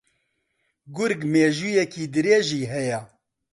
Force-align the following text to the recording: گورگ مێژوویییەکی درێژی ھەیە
گورگ 0.95 1.21
مێژوویییەکی 1.31 2.11
درێژی 2.13 2.69
ھەیە 2.73 2.99